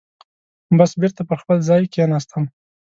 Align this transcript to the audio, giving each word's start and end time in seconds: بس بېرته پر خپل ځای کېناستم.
بس 0.79 0.91
بېرته 1.01 1.21
پر 1.29 1.37
خپل 1.41 1.57
ځای 1.69 1.83
کېناستم. 1.93 2.43